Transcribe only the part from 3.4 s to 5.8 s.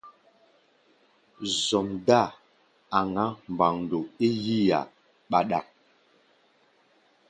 mbandɔ é yí-a ɓaɗak.